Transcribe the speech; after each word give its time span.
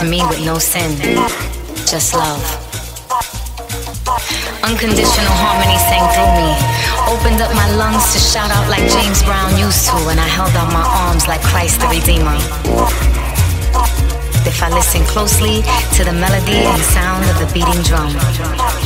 to 0.00 0.06
me 0.06 0.24
with 0.28 0.40
no 0.46 0.58
sin, 0.58 0.96
just 1.84 2.14
love. 2.14 2.40
Unconditional 4.64 5.36
harmony 5.44 5.76
sang 5.76 6.06
through 6.16 6.32
me. 6.40 6.50
Opened 7.12 7.40
up 7.42 7.52
my 7.54 7.68
lungs 7.76 8.12
to 8.14 8.18
shout 8.18 8.50
out 8.50 8.66
like 8.70 8.84
James 8.88 9.22
Brown 9.22 9.58
used 9.58 9.84
to, 9.88 9.96
and 10.08 10.18
I 10.18 10.28
held 10.28 10.56
out 10.56 10.72
my 10.72 10.86
arms 11.04 11.28
like 11.28 11.42
Christ 11.42 11.80
the 11.80 11.88
Redeemer. 11.88 12.36
If 14.48 14.62
I 14.62 14.70
listen 14.72 15.02
closely 15.04 15.60
to 15.96 16.04
the 16.04 16.12
melody 16.12 16.64
and 16.64 16.80
sound 16.80 17.24
of 17.28 17.36
the 17.36 17.48
beating 17.52 17.82
drum. 17.82 18.12
Drum. 18.36 18.79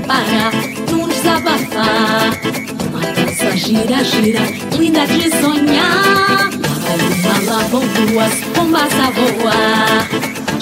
Parar, 0.00 0.52
num 0.90 1.08
desabafar. 1.08 2.30
Uma 2.88 3.00
dança 3.12 3.56
gira, 3.56 4.04
gira, 4.04 4.40
linda 4.78 5.06
de 5.06 5.30
sonhar. 5.30 6.50
Lá 6.50 6.74
vai 6.74 7.42
uma, 7.42 7.52
lá 7.52 7.58
vão 7.64 7.80
duas 7.86 8.34
pombas 8.54 8.92
a 8.94 9.10
voar. 9.10 10.08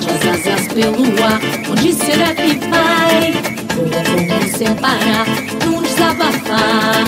As 0.08 0.46
asas 0.46 0.68
pelo 0.68 1.02
ar, 1.24 1.40
onde 1.70 1.92
será 1.92 2.34
que 2.34 2.58
vai? 2.68 3.32
Voam, 3.74 4.26
voam 4.26 4.56
sem 4.56 4.74
parar, 4.76 5.26
num 5.64 5.82
desabafar. 5.82 7.04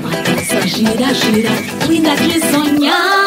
Uma 0.00 0.10
dança 0.22 0.66
gira, 0.66 1.14
gira, 1.14 1.50
linda 1.88 2.16
de 2.16 2.40
sonhar. 2.50 3.21